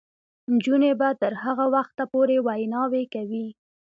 نجونې 0.53 0.91
به 0.99 1.09
تر 1.21 1.33
هغه 1.43 1.65
وخته 1.75 2.03
پورې 2.11 2.37
ویناوې 2.47 3.03
کوي. 3.13 3.47